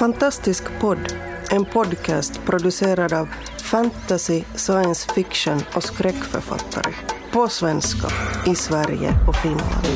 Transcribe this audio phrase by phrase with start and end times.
[0.00, 1.14] Fantastisk podd,
[1.50, 3.28] en podcast producerad av
[3.62, 6.94] fantasy, science fiction och skräckförfattare.
[7.32, 8.08] På svenska,
[8.46, 9.86] i Sverige och Finland.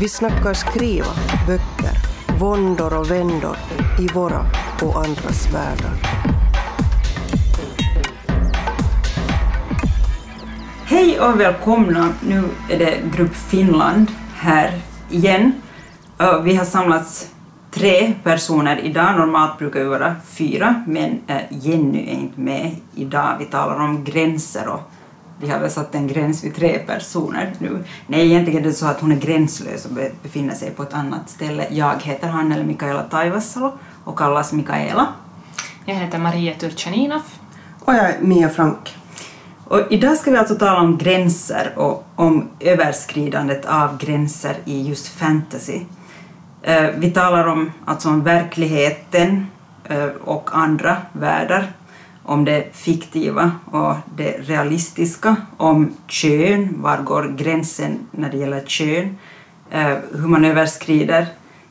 [0.00, 1.12] Vi snackar skriva,
[1.46, 1.92] böcker,
[2.38, 3.56] våndor och vändor
[3.98, 4.46] i våra
[4.82, 5.94] och andras världar.
[10.84, 12.08] Hej och välkomna!
[12.20, 14.80] Nu är det Grupp Finland här
[15.10, 15.52] igen.
[16.44, 17.30] Vi har samlats
[17.70, 19.16] tre personer idag.
[19.16, 23.36] Normalt brukar vi vara fyra, men eh, Jenny är inte med idag.
[23.38, 24.80] Vi talar om gränser och
[25.40, 27.84] vi har väl satt en gräns vid tre personer nu.
[28.06, 30.94] Nej, egentligen är det så att hon är gränslös och be- befinner sig på ett
[30.94, 31.66] annat ställe.
[31.70, 33.72] Jag heter Hannele Mikaela Taivasalo
[34.04, 35.06] och kallas Mikaela.
[35.84, 37.22] Jag heter Maria Turchaninov.
[37.84, 38.96] Och jag är Mia Frank.
[39.64, 45.08] Och idag ska vi alltså tala om gränser och om överskridandet av gränser i just
[45.08, 45.80] fantasy.
[46.62, 49.46] Eh, vi talar om, alltså om verkligheten
[49.84, 51.72] eh, och andra världar,
[52.22, 59.18] om det fiktiva och det realistiska, om kön, var går gränsen när det gäller kön,
[59.70, 61.26] eh, hur man överskrider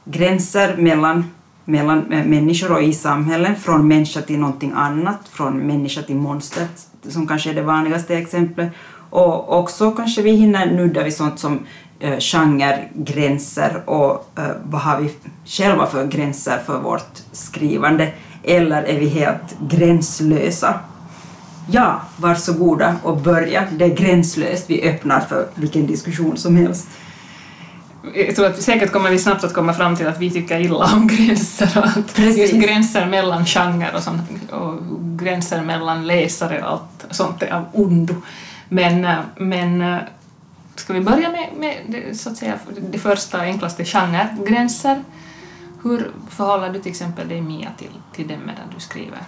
[0.06, 1.26] gränser mellan,
[1.66, 6.68] mellan människor och i samhällen, från människa till någonting annat, från människa till monster,
[7.10, 8.72] som kanske är det vanligaste exemplet.
[9.10, 11.60] Och också kanske vi hinner nudda vid sånt som
[12.00, 15.12] eh, genregränser och eh, vad har vi
[15.46, 18.12] själva för gränser för vårt skrivande,
[18.44, 20.80] eller är vi helt gränslösa?
[21.72, 23.68] Ja, varsågoda och börja.
[23.72, 24.70] Det är gränslöst.
[24.70, 26.88] Vi öppnar för vilken diskussion som helst.
[28.16, 30.90] Jag tror att säkert kommer vi snabbt att komma fram till att vi tycker illa
[30.96, 32.38] om gränser och att Precis.
[32.38, 34.74] just gränser mellan genrer och, sånt, och
[35.20, 38.16] gränser mellan läsare och allt sånt är av ondo.
[38.70, 40.00] Men, eh, men
[40.80, 42.60] ska vi börja med, med det, så att säga,
[42.92, 45.04] det första enklaste genregränser?
[45.84, 49.20] Hur förhåller du till exempel dig Mia till, till dem medan du skriver?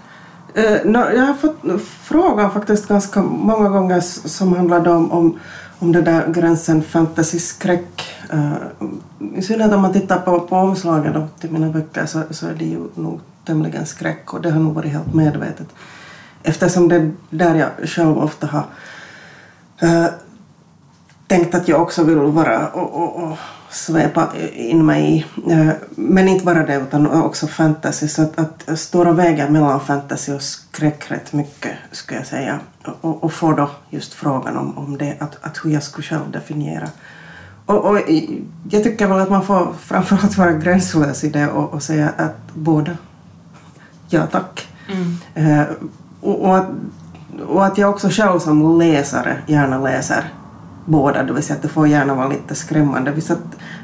[0.53, 5.39] Eh, no, jag har fått frågan faktiskt ganska många gånger som handlade om, om,
[5.79, 8.13] om den där gränsen fantasy-skräck.
[8.29, 8.53] Eh,
[9.35, 12.53] I synnerhet om man tittar på, på omslagen då, till mina böcker så, så är
[12.53, 15.68] det ju nog tämligen skräck och det har nog varit helt medvetet.
[16.44, 18.66] Eftersom det är där jag själv ofta har
[19.81, 20.06] eh,
[21.31, 23.38] tänkt att jag också vill vara och, och, och
[23.69, 25.52] svepa in mig i.
[25.52, 28.08] Eh, Men inte bara det utan också fantasy.
[28.08, 32.59] Så att, att står och väger mellan fantasy och skräck rätt mycket skulle jag säga.
[33.02, 36.31] Och, och får då just frågan om, om det, att, att hur jag skulle själv
[36.31, 36.88] definiera.
[37.66, 38.00] Och, och
[38.69, 42.53] jag tycker väl att man får framförallt vara gränslös i det och, och säga att
[42.53, 42.98] båda.
[44.09, 44.68] Ja tack.
[45.36, 45.63] Eh,
[46.22, 46.68] och, och, att,
[47.48, 50.24] och att jag också själv som läsare gärna läser
[50.86, 53.12] båda, det vill säga att det får gärna vara lite skrämmande.
[53.12, 53.40] Vi satt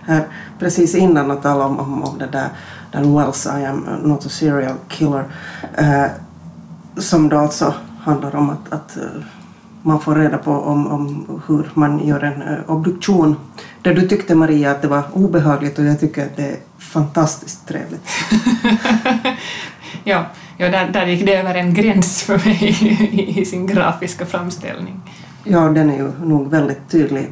[0.06, 0.28] här
[0.59, 2.50] precis innan och talade om, om, om det där
[2.91, 5.24] Dan Wells I am uh, not a serial killer
[5.78, 6.06] eh,
[6.97, 9.24] som då alltså handlar om att, att uh,
[9.81, 13.35] man får reda på om, om hur man gör en eh, obduktion.
[13.81, 17.68] Där du tyckte Maria att det var obehagligt och jag tycker att det är fantastiskt
[17.68, 18.08] trevligt.
[20.03, 20.25] Ja,
[20.58, 22.64] ja där, där gick det över en gräns för mig
[23.12, 25.02] i, i sin grafiska framställning.
[25.50, 27.31] Ja, den är ju nog väldigt tydlig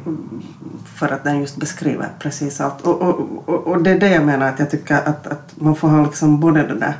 [0.94, 2.80] för att den just beskriver precis allt.
[2.80, 5.76] Och, och, och, och det är det jag menar att jag tycker att, att man
[5.76, 6.94] får ha liksom både den där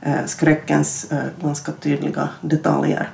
[0.00, 3.08] eh, skräckens eh, ganska tydliga detaljer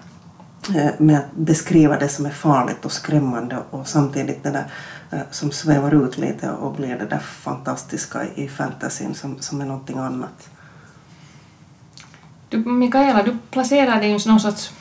[0.75, 4.67] eh, med att beskriva det som är farligt och skrämmande och samtidigt det där
[5.11, 9.67] eh, som svävar ut lite och blir det där fantastiska i fantasyn som, som är
[9.67, 10.49] någonting annat.
[12.49, 14.73] Du, Mikaela, du placerar dig i någon sorts...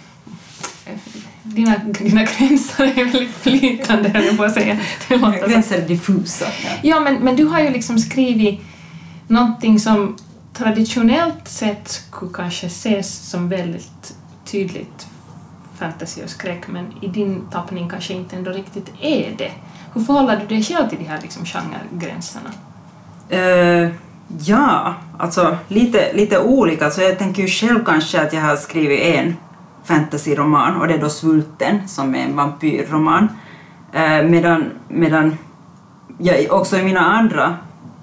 [0.86, 0.98] Eh,
[1.47, 4.78] dina, dina gränser är väldigt flytande, höll jag på att säga.
[5.08, 6.46] Det låter Gränser är diffusa.
[6.81, 8.62] Ja, men, men du har ju liksom skrivit
[9.28, 10.18] någonting som
[10.53, 14.16] traditionellt sett skulle kanske ses som väldigt
[14.46, 15.07] tydligt
[15.80, 19.52] fantasy och skräck, men i din tappning kanske inte ändå riktigt är det.
[19.94, 22.50] Hur förhåller du dig själv till de här liksom genregränserna?
[23.30, 23.92] Eh,
[24.45, 26.89] ja, alltså lite, lite olika.
[26.89, 29.36] Så jag tänker ju själv kanske att jag har skrivit en
[29.83, 33.29] fantasyroman och det är då Svulten som är en vampyrroman.
[33.94, 35.38] Eh, medan, medan
[36.18, 37.56] jag också i mina andra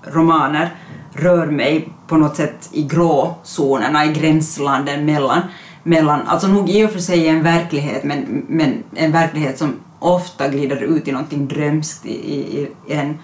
[0.02, 0.70] romaner
[1.12, 5.40] rör mig på något sätt i gråzonerna, i gränslanden mellan,
[5.82, 10.48] mellan alltså nog i och för sig en verklighet, men, men en verklighet som ofta
[10.48, 13.18] glider ut i någonting drömskt i, i, i, en,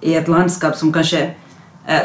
[0.00, 1.30] i ett landskap som kanske
[1.86, 2.00] eh,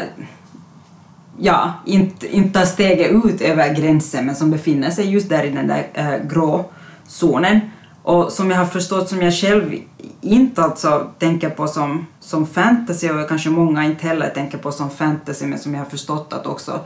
[1.38, 5.50] ja, inte, inte tar steget ut över gränsen men som befinner sig just där i
[5.50, 6.64] den där eh, grå
[7.06, 7.60] zonen
[8.02, 9.74] Och som jag har förstått, som jag själv
[10.20, 14.90] inte alltså tänker på som, som fantasy och kanske många inte heller tänker på som
[14.90, 16.80] fantasy men som jag har förstått att också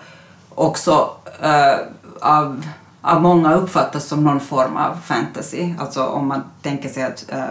[0.58, 1.10] också
[1.42, 1.78] äh,
[2.20, 2.66] av,
[3.00, 5.74] av många uppfattas som någon form av fantasy.
[5.78, 7.44] Alltså om man tänker sig att, äh,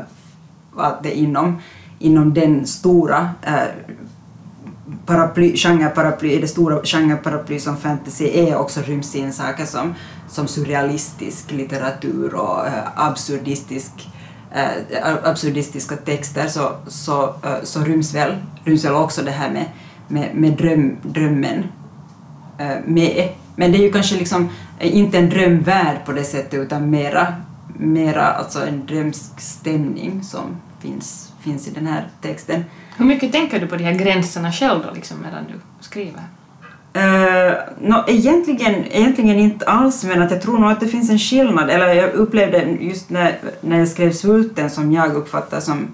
[0.78, 1.62] att det inom,
[2.00, 3.30] inom den stora
[5.08, 9.96] paraply, genreparaply, i det stora genreparaply som fantasy är också ryms in saker som,
[10.28, 14.10] som surrealistisk litteratur och eh, absurdistisk
[14.52, 19.66] eh, absurdistiska texter så, så, eh, så ryms, väl, ryms väl också det här med,
[20.08, 21.64] med, med dröm, drömmen
[22.58, 23.30] eh, med.
[23.56, 24.50] Men det är ju kanske liksom
[24.80, 27.34] eh, inte en drömvärld på det sättet utan mera,
[27.78, 32.64] mera alltså en drömsk stämning som finns, finns i den här texten.
[32.98, 36.22] Hur mycket tänker du på de här gränserna själv då, liksom, medan du skriver?
[36.94, 41.10] Eh, uh, no, egentligen, egentligen inte alls, men att jag tror nog att det finns
[41.10, 41.70] en skillnad.
[41.70, 45.94] Eller jag upplevde just när, när jag skrev Svulten som jag uppfattar som,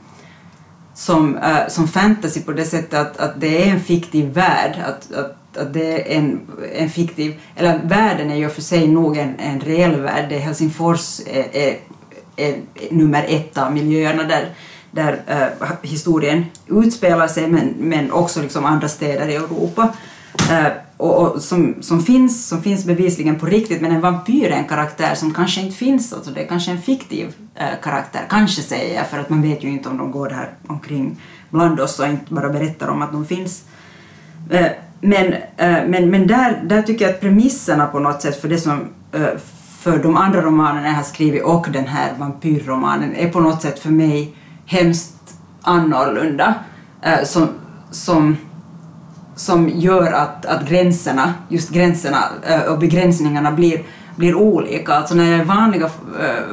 [0.94, 4.76] som, uh, som fantasy på det sättet att, att det är en fiktiv värld.
[4.88, 6.40] Att, att, att det är en,
[6.76, 10.32] en fiktiv, eller världen är ju för sig nog en, en reell värld.
[10.32, 11.78] Är Helsingfors är, är,
[12.36, 12.56] är
[12.92, 14.50] nummer ett av miljöerna där,
[14.94, 19.90] där äh, historien utspelar sig, men, men också liksom andra städer i Europa.
[20.51, 24.57] Äh, och, och, som, som, finns, som finns bevisligen på riktigt, men en vampyr är
[24.57, 28.62] en karaktär som kanske inte finns, alltså det är kanske en fiktiv äh, karaktär, kanske
[28.62, 32.00] säger jag, för att man vet ju inte om de går där omkring bland oss
[32.00, 33.63] och inte bara berättar om att de finns.
[35.01, 35.34] Men,
[35.88, 38.88] men, men där, där tycker jag att premisserna på något sätt för det som
[39.80, 43.80] för de andra romanerna jag har skrivit och den här vampyrromanen är på något sätt
[43.80, 44.36] för mig
[44.74, 46.54] hemskt annorlunda.
[47.02, 47.48] Eh, som,
[47.92, 48.38] som
[49.36, 53.84] som gör att, att gränserna, just gränserna eh, och begränsningarna blir,
[54.16, 54.94] blir olika.
[54.94, 56.44] Alltså när jag i vanliga, eh,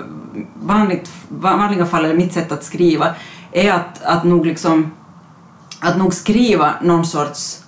[0.54, 3.14] vanligt, vanliga fall, eller mitt sätt att skriva,
[3.52, 4.90] är att, att nog liksom
[5.80, 7.62] att nog skriva någon sorts,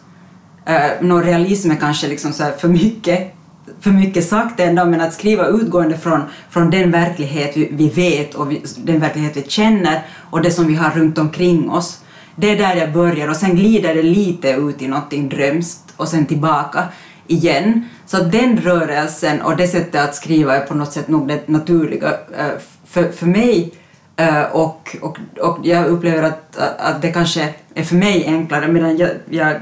[0.65, 3.35] eh, någon realism är kanske liksom så för mycket
[3.81, 8.35] för mycket sagt ändå, men att skriva utgående från, från den verklighet vi, vi vet
[8.35, 12.03] och vi, den verklighet vi känner och det som vi har runt omkring oss
[12.37, 16.09] det är där jag börjar och sen glider det lite ut i någonting drömskt och
[16.09, 16.85] sen tillbaka
[17.27, 17.89] igen.
[18.07, 22.09] Så den rörelsen och det sättet att skriva är på något sätt nog det naturliga
[22.09, 22.47] eh,
[22.87, 23.73] för, för mig
[24.17, 28.97] eh, och, och, och jag upplever att, att det kanske är för mig enklare medan
[28.97, 29.55] jag, jag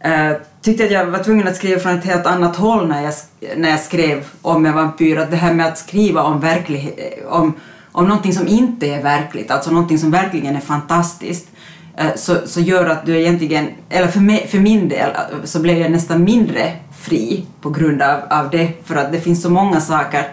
[0.00, 3.14] äh, tyckte att jag var tvungen att skriva från ett helt annat håll när jag,
[3.56, 5.18] när jag skrev om en vampyr.
[5.18, 7.52] Att det här med att skriva om verklighet, om,
[7.92, 11.48] om någonting som inte är verkligt, alltså någonting som verkligen är fantastiskt,
[11.96, 15.60] Eh, så, så gör att du egentligen, eller för, mig, för min del, eh, så
[15.60, 19.50] blev jag nästan mindre fri på grund av, av det, för att det finns så
[19.50, 20.24] många saker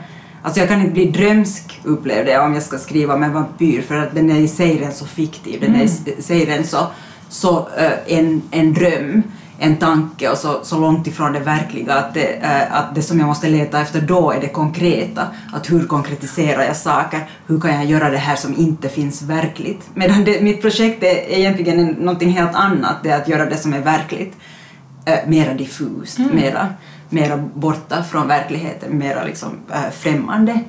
[0.43, 3.81] Alltså jag kan inte bli drömsk upplevde jag om jag ska skriva om en vampyr
[3.81, 6.21] för att den är i sig redan så fiktiv, den är i mm.
[6.21, 6.87] sig redan så,
[7.29, 9.23] så uh, en, en dröm
[9.59, 13.19] en tanke och så, så långt ifrån det verkliga att det, äh, att det som
[13.19, 15.27] jag måste leta efter då är det konkreta.
[15.53, 17.29] Att hur konkretiserar jag saker?
[17.47, 19.89] Hur kan jag göra det här som inte finns verkligt?
[19.93, 23.57] Medan det, mitt projekt är egentligen en, någonting helt annat, det är att göra det
[23.57, 24.33] som är verkligt
[25.05, 26.35] äh, mera diffust, mm.
[26.35, 26.67] mera,
[27.09, 30.59] mera borta från verkligheten, mera liksom äh, främmande.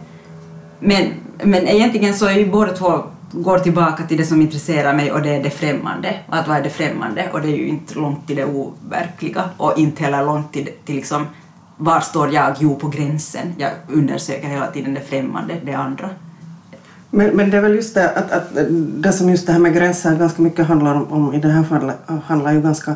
[0.80, 1.06] Men,
[1.42, 3.02] men egentligen så är ju båda två
[3.32, 6.16] går tillbaka till det som intresserar mig och det är det främmande.
[6.28, 7.30] Att vad är det främmande?
[7.32, 10.96] Och det är ju inte långt till det overkliga och inte heller långt till, till
[10.96, 11.26] liksom
[11.76, 12.54] var står jag?
[12.58, 13.54] Jo, på gränsen.
[13.58, 16.08] Jag undersöker hela tiden det främmande, det andra.
[17.10, 18.48] Men, men det är väl just det att, att
[19.02, 21.62] det som just det här med gränser ganska mycket handlar om, om i det här
[21.62, 22.94] fallet handlar ju ganska,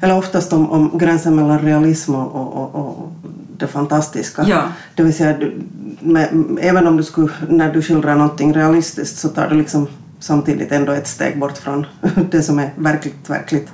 [0.00, 3.12] eller oftast om, om gränsen mellan realism och, och, och och
[3.60, 4.44] det fantastiska.
[4.48, 4.62] Ja.
[4.94, 5.62] Det vill säga, du,
[6.00, 6.28] med,
[6.60, 9.88] även om du skulle, när du skildrar någonting realistiskt så tar du liksom
[10.18, 11.86] samtidigt ändå ett steg bort från
[12.30, 13.68] det som är verkligt, verkligt.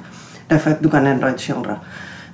[0.49, 1.77] Därför att du kan ändå inte skildra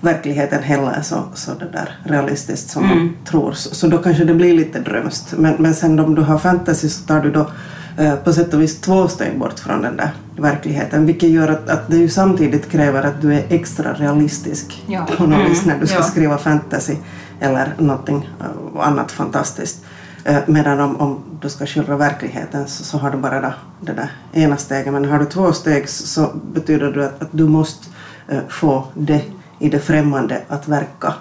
[0.03, 2.99] verkligheten heller så, så det där realistiskt som mm.
[2.99, 3.53] man tror.
[3.53, 5.35] Så, så, då kanske det blir lite drömskt.
[5.37, 7.51] Men, men sen om du har fantasy så tar du då
[7.99, 11.69] eh, på sätt och vis två steg bort från den där verkligheten, vilket gör att,
[11.69, 15.07] att det ju samtidigt kräver att du är extra realistisk ja.
[15.17, 16.03] på något vis när du ska ja.
[16.03, 16.95] skriva fantasy
[17.43, 19.85] eller någonting eh, annat fantastiskt.
[20.25, 23.93] Eh, medan om, om du ska skildra verkligheten så, så har du bara det, det
[23.93, 24.93] där ena steget.
[24.93, 27.89] Men har du två steg så betyder det att, att du måste
[28.33, 29.25] uh, få det
[29.59, 31.15] i det främmande att verka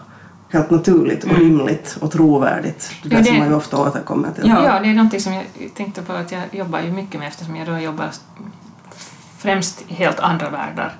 [0.50, 1.42] helt naturligt och mm.
[1.42, 2.92] rimligt och trovärdigt.
[3.04, 4.48] Det, ja, det som man ju ofta återkommer till.
[4.48, 4.64] Ja.
[4.64, 7.56] ja, det är någonting som jag tänkte på att jag jobbar ju mycket med eftersom
[7.56, 8.10] jag då jobbar
[9.38, 10.96] främst i helt andra världar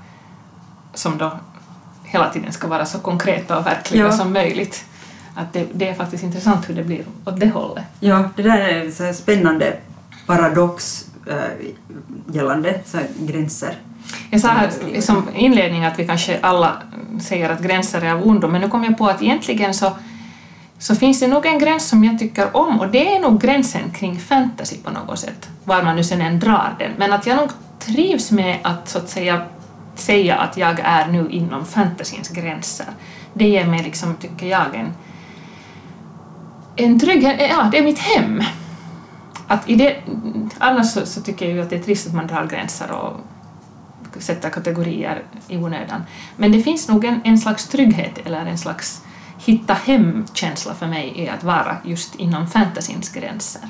[0.94, 1.32] som då
[2.04, 4.12] hela tiden ska vara så konkreta och verkliga ja.
[4.12, 4.86] som möjligt
[5.36, 7.84] att det, det, är faktiskt intressant hur det blir åt det hållet.
[8.00, 9.78] Ja, det där är en så spännande
[10.26, 13.76] paradox äh, gällande så gränser.
[14.30, 16.82] Jag sa här, liksom inledning att vi kanske alla
[17.22, 19.92] säger att gränser är av ondo, men nu kom jag på att egentligen så,
[20.80, 23.92] så finns det nog en gräns som jag tycker om och det är nog gränsen
[23.92, 26.92] kring fantasy på något sätt, var man nu sen än drar den.
[26.98, 29.42] Men att jag nog trivs med att så att säga
[29.96, 32.86] säga att jag är nu inom fantasyns gränser.
[33.34, 34.94] Det ger mig liksom, tycker jag, en,
[36.76, 38.44] en trygghet, ja det är mitt hem.
[39.48, 39.96] Att i det,
[40.58, 43.14] annars så, så tycker jag ju att det är trist att man drar gränser och
[44.22, 46.04] sätter kategorier i onödan.
[46.38, 49.02] Men det finns nog en, en slags trygghet eller en slags
[49.38, 53.62] hitta hem-känsla för mig i att vara just inom fantasyns gränser.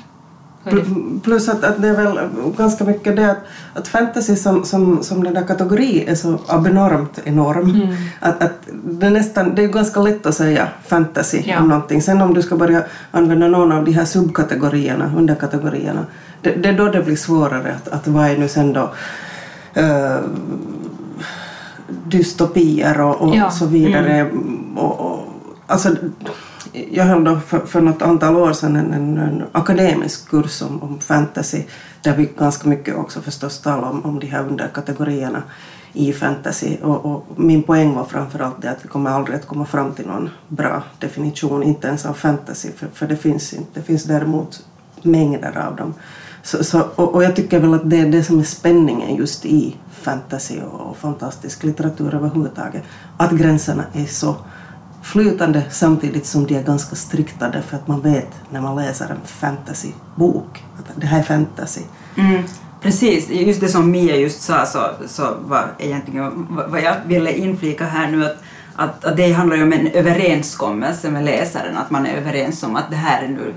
[1.22, 3.44] Plus att, att det är väl ganska mycket det att,
[3.74, 7.70] att fantasy som, som, som den där kategori är så abnormt enorm.
[7.70, 7.96] Mm.
[8.20, 11.60] Att, att det, är nästan, det är ganska lätt att säga fantasy Ja.
[11.60, 12.02] om någonting.
[12.02, 16.06] Sen om du ska börja använda någon av de här subkategorierna, underkategorierna,
[16.40, 18.90] det, det är då det blir svårare att, att vad är nu sen då
[19.74, 20.16] eh,
[22.04, 23.50] dystopier och, och Ja.
[23.50, 24.30] så vidare.
[24.76, 25.26] Och, och,
[25.66, 25.88] alltså,
[26.72, 30.82] jag höll då för, för något antal år sedan en, en, en akademisk kurs om,
[30.82, 31.62] om fantasy
[32.02, 35.42] där vi ganska mycket också förstås talade om, om de här underkategorierna
[35.92, 36.76] i fantasy.
[36.82, 40.06] Och, och min poäng var framförallt det att vi kommer aldrig att komma fram till
[40.06, 43.70] någon bra definition, inte ens av fantasy, för, för det finns inte.
[43.74, 44.66] Det finns däremot
[45.02, 45.94] mängder av dem.
[46.42, 49.44] Så, så, och, och jag tycker väl att det är det som är spänningen just
[49.44, 52.82] i fantasy och, och fantastisk litteratur överhuvudtaget.
[53.16, 54.36] Att gränserna är så
[55.02, 59.20] flytande samtidigt som de är ganska strikta därför att man vet när man läser en
[59.24, 61.80] fantasybok att det här är fantasy.
[62.16, 62.42] Mm,
[62.80, 67.84] precis, just det som Mia just sa så, så var egentligen vad jag ville inflika
[67.84, 68.42] här nu att,
[68.76, 72.76] att, att det handlar ju om en överenskommelse med läsaren, att man är överens om
[72.76, 73.54] att det här är nu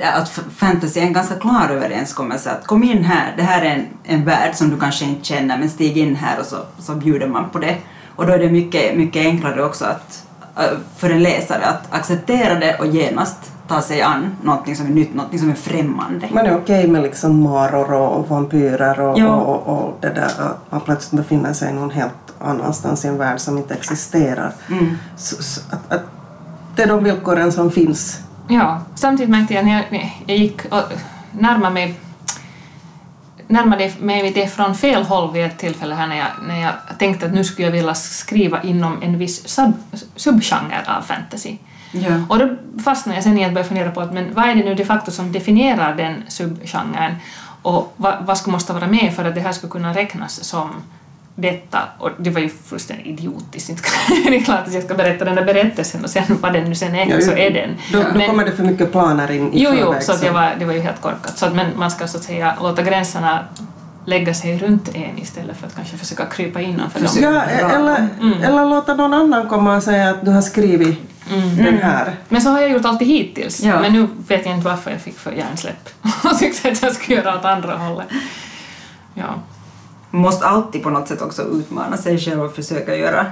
[0.00, 3.86] att fantasy är en ganska klar överenskommelse att kom in här, det här är en,
[4.04, 7.28] en värld som du kanske inte känner men stig in här och så, så bjuder
[7.28, 7.76] man på det.
[8.16, 10.27] Och då är det mycket, mycket enklare också att,
[10.96, 13.36] för en läsare att acceptera det och genast
[13.68, 16.28] ta sig an någonting som är nytt, någonting som är främmande.
[16.30, 19.34] Man är okej med liksom maror och vampyrer och, Ja.
[19.34, 23.40] och, och det där att man plötsligt befinner sig någon helt annanstans i en värld
[23.40, 24.52] som inte existerar.
[24.70, 24.98] Mm.
[25.16, 26.02] Så, så att, att
[26.76, 28.20] det är de villkoren som finns.
[28.48, 30.82] Ja, samtidigt märkte jag när jag, jag gick och
[31.32, 32.00] närmade mig
[33.48, 37.26] närmade mig det från fel håll vid ett tillfälle här när jag, när jag tänkte
[37.26, 39.72] att nu skulle jag vilja skriva inom en viss sub,
[40.16, 41.56] subgenre av fantasy.
[41.92, 42.10] Ja.
[42.28, 44.64] Och då fastnade jag sen i att börja fundera på att men vad är det
[44.64, 47.14] nu de facto som definierar den subgenren
[47.62, 50.70] och vad, vad ska måste vara med för att det här skulle kunna räknas som
[51.40, 53.70] detta och det var ju fullständigt idiotiskt.
[53.70, 53.82] Inte
[54.30, 56.74] det är klart att jag ska berätta den där berättelsen och sen vad den nu
[56.74, 57.76] sen är Ja, så är den.
[57.92, 60.30] Då, då Men- kommer det för mycket planer in i Jo, jo, så att det,
[60.30, 61.38] var, det var ju helt korkat.
[61.38, 63.44] Så att, men man ska så att säga låta gränserna
[64.04, 67.08] lägga sig runt en istället för att kanske försöka krypa innanför dem.
[67.20, 68.08] Ja, eller,
[68.44, 70.98] eller låta någon annan komma och säga att du har skrivit
[71.56, 72.14] den här.
[72.28, 73.60] Men så har jag gjort alltid hittills.
[73.60, 73.80] Ja.
[73.80, 75.88] Men nu vet jag inte varför jag fick för hjärnsläpp
[76.24, 78.08] och tyckte att jag skulle göra åt andra hållet.
[79.14, 79.34] Ja.
[80.10, 83.26] Man måste alltid på något sätt också utmana sig själv och försöka göra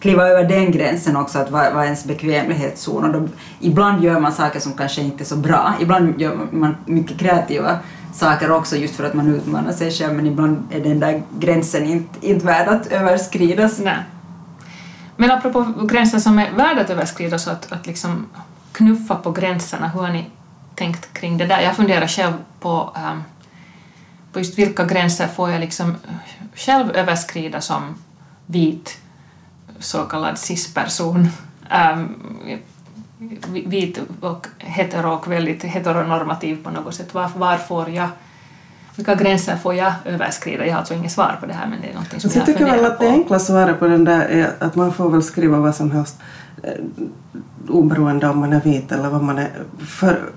[0.00, 3.04] kliva över den gränsen också, att vad vad ens bekvämlighetszon.
[3.04, 3.28] Och då,
[3.60, 7.78] ibland gör man saker som kanske inte är så bra, ibland gör man mycket kreativa
[8.14, 11.86] saker också just för att man utmanar sig själv, men ibland är den där gränsen
[11.86, 13.78] inte, inte värd att överskridas.
[13.78, 13.98] Nej.
[15.16, 18.26] Men apropå gränser som är värda att överskrida så att, att liksom
[18.72, 20.30] knuffa på gränserna, hur har ni
[20.74, 21.60] tänkt kring det där?
[21.60, 23.22] Jag funderar själv på, um
[24.36, 25.96] på just vilka gränser får jag liksom
[26.54, 27.94] själv överskrida som
[28.46, 28.98] vit
[29.78, 31.28] så kallad cis-person.
[31.70, 32.08] Ehm,
[33.48, 37.14] vit och hetero och väldigt heteronormativ på något sätt.
[37.14, 38.08] Var, var får jag
[38.96, 40.66] vilka gränser får jag överskrida?
[40.66, 42.48] Jag har alltså inget svar på det här men det är någonting som Så jag
[42.48, 43.12] jag tycker väl att det på.
[43.12, 46.16] enkla svaret på den där är att man får väl skriva vad som helst
[46.62, 46.72] eh,
[47.68, 49.50] oberoende om man är vit eller vad man är.
[49.86, 50.30] För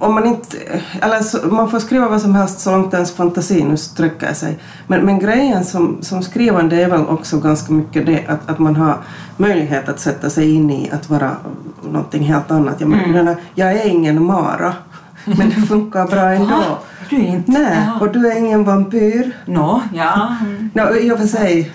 [0.00, 0.56] om man inte,
[1.02, 4.58] eller så, man får skriva vad som helst så långt ens fantasi nu sträcker sig.
[4.86, 8.76] Men, men grejen som, som skrivande är väl också ganska mycket det att, att man
[8.76, 8.98] har
[9.36, 11.36] möjlighet att sätta sig in i att vara
[11.82, 12.80] någonting helt annat.
[12.80, 14.74] Jag, menar, jag är ingen Mara,
[15.24, 16.46] men det funkar bra ändå.
[16.46, 16.78] Va?
[17.10, 17.52] Du är inte?
[17.52, 18.00] Nej, Jaha.
[18.00, 19.32] och du är ingen vampyr.
[19.46, 20.36] Nå, ja.
[20.40, 20.70] mm.
[20.74, 21.72] No, I och för sig,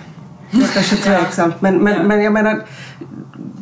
[0.50, 2.02] det är kanske tveksamt, men, men, Ja.
[2.02, 2.62] men jag menar,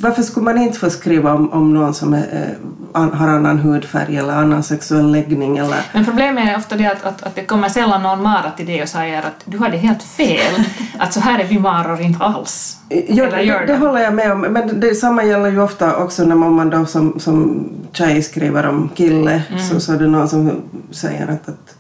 [0.01, 4.17] varför skulle man inte få skriva om, om någon som är, eh, har annan hudfärg
[4.17, 7.69] eller annan sexuell läggning eller Men problemet är ofta det att, att, att det kommer
[7.69, 10.65] sällan någon Mara till dig och säger att du hade helt fel,
[10.99, 12.79] att så här är vi Maror inte alls.
[12.89, 13.79] Ja, Eller gör det, det de?
[13.79, 17.21] håller jag med om, men det samma gäller ju ofta också när man då som,
[17.21, 21.77] som tjej skriver om kille så, så är det någon som säger att, att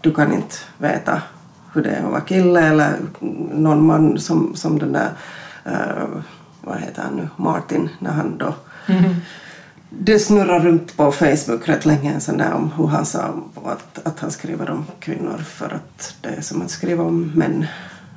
[0.00, 1.22] du kan inte veta
[1.72, 2.92] hur det är att vara kille eller
[3.54, 5.08] någon man som, som den där
[5.64, 6.04] eh,
[6.60, 8.54] vad heter han nu, Martin, när han då
[9.98, 13.20] det snurrar runt på Facebook rätt länge en sån där om hur han sa
[13.64, 17.66] att, att han skriver om kvinnor för att det är som att skriva om män.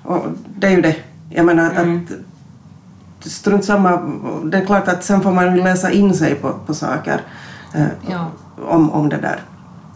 [0.03, 0.25] Och
[0.57, 0.95] det är ju det.
[1.29, 2.11] Jag menar att
[3.19, 3.97] strunt samma,
[4.45, 7.21] det är klart att sen får man ju läsa in sig på, på saker
[7.73, 8.27] eh, Ja.
[8.69, 9.39] om, om det där.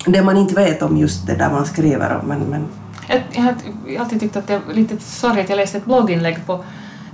[0.06, 2.28] Det man inte vet om just det där man skriver om.
[2.28, 2.66] Men, men
[3.08, 3.56] Jag, jag har
[4.00, 5.50] alltid tyckt att det är lite sorgligt.
[5.50, 6.64] Jag läste ett blogginlägg på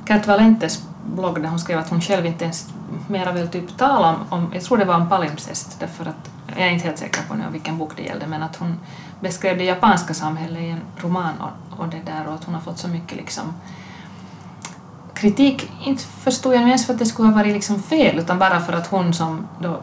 [0.05, 0.83] Kat Valentes
[1.15, 2.65] blogg där hon skrev att hon själv inte ens
[3.08, 6.67] mera vill typ tala om, om jag tror det var om palimpsest, därför att jag
[6.67, 8.79] är inte helt säker på nu vilken bok det gällde, men att hon
[9.20, 12.62] beskrev det japanska samhället i en roman och, och det där och att hon har
[12.62, 13.53] fått så mycket liksom
[15.13, 18.39] kritik, inte förstod jag nu ens för att det skulle ha varit liksom fel, utan
[18.39, 19.79] bara för att hon som då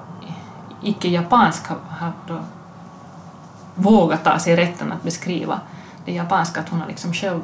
[0.83, 2.39] icke-japansk har, har då
[3.75, 5.61] vågat ta sig rätten att beskriva
[6.05, 7.41] det japanska, att hon har liksom själv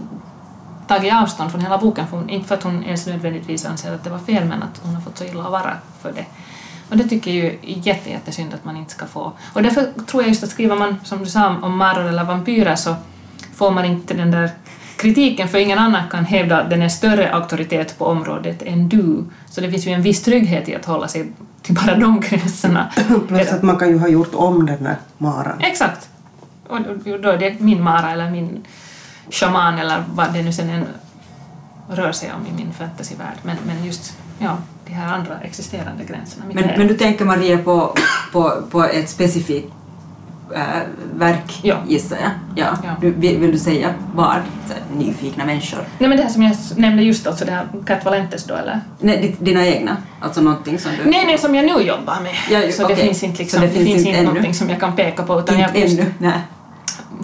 [0.90, 4.04] tagit avstånd från hela boken, för hon, inte för att hon ens nödvändigtvis anser att
[4.04, 6.24] det var fel, men att hon har fått så illa vara för det.
[6.90, 9.32] Och det tycker jag ju är jätte, jättesynd att man inte ska få.
[9.52, 12.76] Och därför tror jag just att skriver man, som du sa, om maror eller vampyrer
[12.76, 12.94] så
[13.54, 14.50] får man inte den där
[14.96, 19.24] kritiken, för ingen annan kan hävda att den är större auktoritet på området än du.
[19.50, 21.32] Så det finns ju en viss trygghet i att hålla sig
[21.62, 22.90] till bara de gränserna.
[23.28, 25.60] plus att man kan ju ha gjort om den där maran.
[25.60, 26.08] Exakt.
[26.68, 28.64] Och då då är det min Mara eller min
[29.30, 30.86] shaman eller vad det nu sen än
[31.90, 33.36] rör sig om i min fantasyvärld.
[33.42, 36.44] Men, men just ja, de här andra existerande gränserna.
[36.52, 37.94] Men, men du tänker Maria på,
[38.32, 39.72] på, på ett specifikt
[40.54, 40.60] äh,
[41.14, 41.76] verk Ja.
[41.88, 42.30] gissar jag?
[42.56, 42.76] Ja.
[42.84, 42.90] Ja.
[43.00, 44.36] Du, vill, du säga vad?
[44.96, 45.78] Nyfikna människor?
[45.98, 48.80] Nej men det här som jag nämnde just alltså det här Kat Valentes då eller?
[48.98, 49.96] Nej, di- dina egna?
[50.20, 51.10] Alltså någonting som du...
[51.10, 52.34] Nej, nej, som jag nu jobbar med.
[52.50, 52.96] Ja, så det okej.
[53.06, 54.26] finns inte, liksom, Så det finns inte ännu?
[54.28, 56.14] någonting som jag kan peka på utan Inte jag just ännu?
[56.18, 56.40] Nej.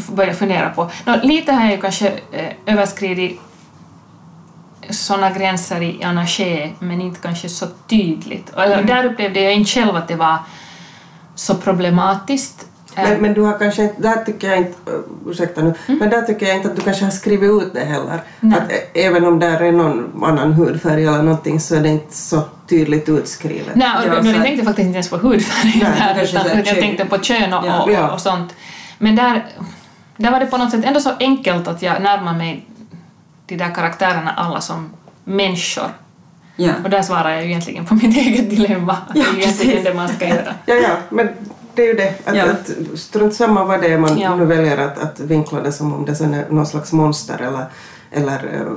[0.08, 0.90] Börjar fundera på.
[1.04, 3.40] Nå, lite har jag ju kanske eh, överskridit
[4.90, 8.50] sådana gränser i Anaché, men inte kanske så tydligt.
[8.50, 10.38] Och, eller, Där upplevde jag inte själv att det var
[11.34, 12.66] så problematiskt.
[12.96, 16.10] Eh, Men, men du har kanske inte, där tycker jag inte, uh, ursäkta nu, men
[16.10, 18.20] där tycker jag inte att du kanske har skrivit ut det heller.
[18.40, 18.58] Nej.
[18.58, 22.16] Att ä- även om där är någon annan hudfärg eller någonting så är det inte
[22.16, 23.74] så tydligt utskrivet.
[23.74, 26.64] Nej, och, Ja, då- så jag tänkte faktiskt inte ens på hudfärg där, utan jag
[26.66, 27.82] tänkte på kön och, Ja.
[27.82, 28.10] och, Ja.
[28.10, 28.54] och sånt.
[28.98, 29.46] Men där,
[30.16, 32.66] där var det på något sätt ändå så enkelt att jag närmar mig
[33.46, 34.90] de där karaktärerna alla som
[35.24, 35.84] människor.
[36.56, 36.72] Ja.
[36.84, 38.96] Och där svarar jag ju egentligen på mitt eget dilemma.
[39.14, 40.54] Det är Ja, ju egentligen det man ska göra.
[40.66, 41.28] Ja, ja, men
[41.74, 42.14] det är ju det.
[42.28, 42.44] Att, Ja.
[42.44, 44.36] att strunt samma vad det är man Ja.
[44.36, 47.64] nu väljer att, att vinkla det som om det sen är någon slags monster eller,
[48.12, 48.72] eller eh,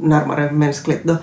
[0.00, 1.16] närmare mänskligt då.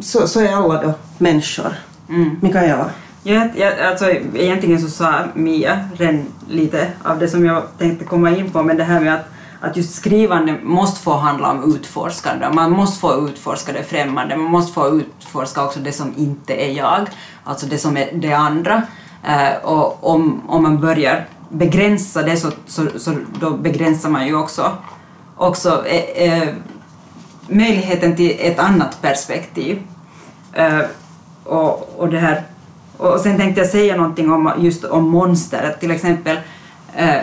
[0.00, 1.74] Så, så är alla då människor.
[2.08, 2.38] Mm.
[2.42, 2.90] Mikaela?
[3.22, 8.30] Ja, jag, alltså, egentligen så sa Mia redan lite av det som jag tänkte komma
[8.30, 9.26] in på, men det här med att,
[9.60, 12.48] att just skrivande måste få handla om utforskande.
[12.52, 16.72] Man måste få utforska det främmande, man måste få utforska också det som inte är
[16.72, 17.06] jag,
[17.44, 18.82] alltså det som är det andra.
[19.24, 24.34] Eh, och om, om man börjar begränsa det så, så, så då begränsar man ju
[24.34, 24.76] också,
[25.36, 26.48] också eh, eh,
[27.48, 29.82] möjligheten till ett annat perspektiv.
[30.52, 30.80] Eh,
[31.44, 32.44] och, och det här
[33.00, 36.36] och sen tänkte jag säga någonting om just om monster, att till exempel
[36.96, 37.20] eh,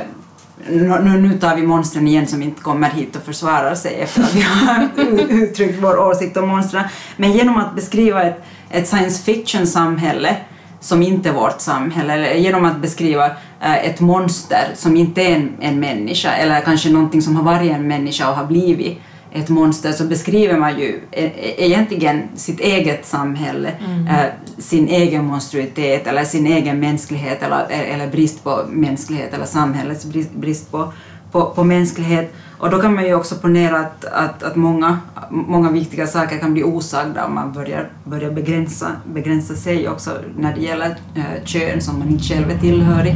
[0.70, 4.36] nu, nu tar vi monstren igen som inte kommer hit och försvarar sig efter att
[4.36, 4.90] vi har
[5.30, 6.84] uttryckt vår åsikt om monstren.
[7.18, 10.36] Men genom att beskriva ett, ett science fiction-samhälle
[10.80, 13.26] som inte är vårt samhälle, eller genom att beskriva
[13.62, 17.72] eh, ett monster som inte är en, en människa, eller kanske någonting som har varit
[17.72, 19.00] en människa och har blivit
[19.32, 23.70] ett monster så beskriver man ju e- e- egentligen sitt eget samhälle,
[24.10, 24.26] eh,
[24.58, 30.32] sin egen monstruitet eller sin egen mänsklighet eller, eller brist på mänsklighet eller samhällets brist,
[30.32, 30.94] brist på,
[31.32, 32.34] på, på mänsklighet.
[32.60, 36.54] Och då kan man ju också ponera att, att, att många, många viktiga saker kan
[36.54, 41.82] bli osagda om man börjar, börjar begränsa, begränsa sig också när det gäller eh, kön
[41.82, 43.16] som man inte själv är tillhörig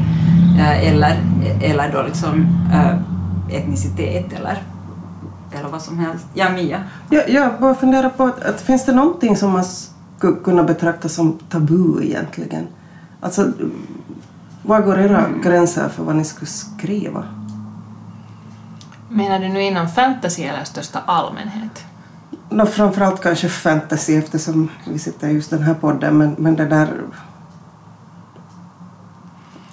[0.60, 1.18] eh, eller,
[1.62, 2.96] eller då liksom eh,
[3.58, 4.58] etnicitet eller
[5.60, 6.26] eller vad som helst.
[6.34, 6.84] Ja, Mia?
[7.10, 9.64] Jag, jag bara funderar på att, att finns det någonting som man
[10.18, 12.68] skulle kunna betrakta som tabu egentligen?
[13.22, 13.52] Alltså,
[14.64, 17.24] var går era gränser för vad ni skulle skriva?
[19.10, 21.84] Menar du nu inom fantasy eller största allmänhet?
[22.50, 26.66] Nå, framförallt kanske fantasy eftersom vi sitter i just den här podden, men, men det
[26.66, 27.02] där...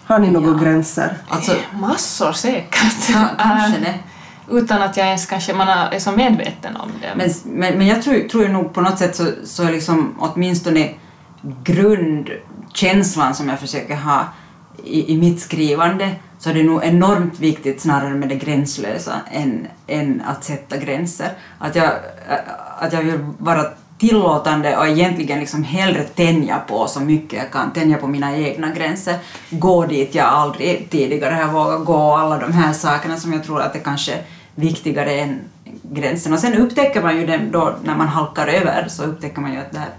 [0.07, 0.55] Har ni några Ja.
[0.55, 1.17] gränser?
[1.29, 3.09] Alltså- Massor säkert.
[3.15, 3.95] Ja, kanske det.
[4.51, 7.15] Utan att jag ens kanske man är så medveten om det.
[7.17, 10.15] Men, men, men jag tror, tror ju nog på något sätt så, så är liksom
[10.19, 10.91] åtminstone
[11.65, 14.25] grundkänslan som jag försöker ha
[14.85, 19.67] i, i mitt skrivande så är det nog enormt viktigt snarare med det gränslösa än,
[19.87, 21.31] än att sätta gränser.
[21.59, 21.91] Att jag,
[22.79, 23.65] att jag vill vara
[23.99, 28.71] tillåtande och egentligen liksom hellre tänja på så mycket jag kan, tänja på mina egna
[28.71, 29.15] gränser,
[29.51, 33.61] gå dit jag aldrig tidigare har vågat gå, alla de här sakerna som jag tror
[33.61, 34.15] att det kanske
[34.59, 35.41] viktigare än
[35.83, 36.33] gränsen.
[36.33, 39.59] Och sen upptäcker man ju den då när man halkar över så upptäcker man ju
[39.59, 39.91] att det här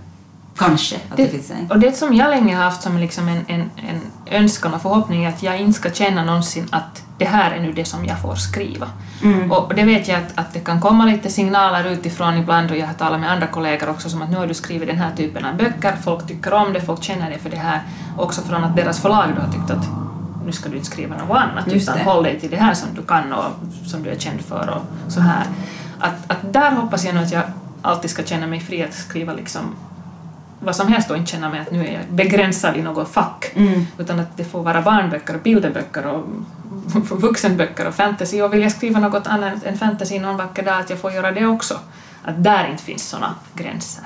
[0.58, 1.72] Kanske att det, det, finns en.
[1.72, 5.26] Och det som jag länge har haft som liksom en, en, en önskan och förhoppning
[5.26, 8.22] är att jag inte ska känna någonsin att det här är nu det som jag
[8.22, 8.88] får skriva.
[9.24, 9.52] Mm.
[9.52, 12.88] Och det vet jag att, att det kan komma lite signaler utifrån ibland och jag
[12.88, 15.45] har talat med andra kollegor också som att nu har du skrivit den här typen
[15.45, 17.82] av böcker, folk tycker om det, folk känner det för det här.
[18.17, 20.09] Också från att deras förlag då har tyckt att
[20.45, 23.02] nu ska du inte skriva något annat utan håll dig till det här som du
[23.02, 23.45] kan och
[23.86, 25.45] som du är känd för och så här.
[25.99, 27.43] Att, att där hoppas jag nog att jag
[27.82, 29.75] alltid ska känna mig fri att skriva liksom
[30.60, 33.52] vad som helst och inte känna mig att nu är jag begränsad i något fack.
[33.56, 33.86] Mm.
[33.97, 36.25] Utan att det får vara barnböcker och bilderböcker och
[37.21, 40.89] vuxenböcker och fantasy och vill jag skriva något annat än fantasy någon vacker dag att
[40.89, 41.80] jag får göra det också.
[42.23, 44.04] Att där inte finns sådana gränser.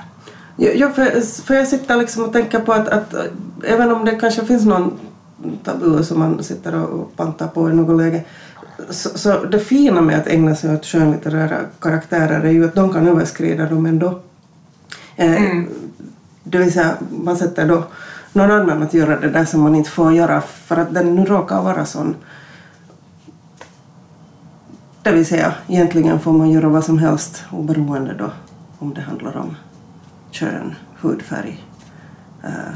[0.56, 3.14] Ja, för, för jag sitter liksom och tänker på att, att
[3.64, 4.98] även om det kanske finns någon
[5.64, 8.24] tabu som man sitter och pantar på i något läge
[8.90, 12.92] så, så det fina med att ägna sig åt skönlitterära karaktärer är ju att de
[12.92, 14.20] kan överskrida dem ändå.
[15.16, 15.68] Eh, mm.
[16.44, 17.84] Det vill säga, man sätter då
[18.32, 21.24] någon annan att göra det där som man inte får göra för att den nu
[21.24, 22.14] råkar vara sån.
[25.02, 28.30] Det vill säga, egentligen får man göra vad som helst oberoende då
[28.78, 29.56] om det handlar om
[30.30, 31.64] kön, hudfärg,
[32.42, 32.74] äh,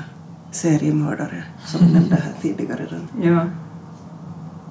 [0.51, 2.87] seriemördare som vi nämnde här tidigare.
[3.23, 3.47] Ja.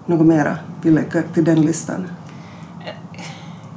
[0.06, 2.08] Något mera vi lägger till den listan?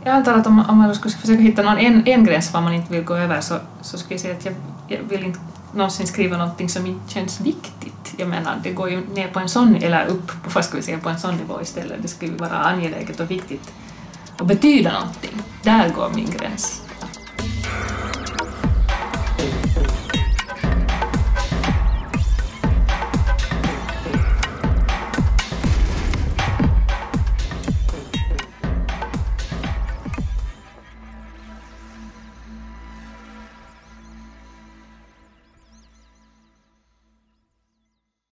[0.04, 2.74] Jag antar att om, om man skulle försöka hitta någon en, en gräns var man
[2.74, 4.54] inte vill gå över så, så skulle jag säga att jag,
[4.88, 5.38] jag vill inte
[5.74, 8.14] någonsin skriva någonting som inte känns viktigt.
[8.16, 10.82] Jag menar, det går ju ner på en sån, eller upp på, vad ska vi
[10.82, 12.02] säga, på en sån nivå istället.
[12.02, 13.72] Det skulle vara angeläget och viktigt
[14.40, 15.42] och betyda någonting.
[15.62, 16.82] Där går min gräns.